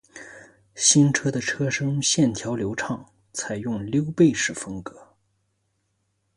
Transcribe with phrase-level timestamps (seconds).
[0.73, 5.15] 新车的车身线条流畅，采用溜背式风格